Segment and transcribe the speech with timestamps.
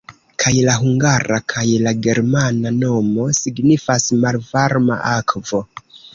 [0.43, 5.63] Kaj la hungara kaj la germana nomo signifas "malvarma akvo".